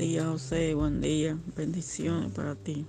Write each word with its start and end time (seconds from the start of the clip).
días, 0.00 0.24
José. 0.24 0.74
Buen 0.74 1.02
día. 1.02 1.36
Bendiciones 1.54 2.32
para 2.32 2.54
ti. 2.54 2.86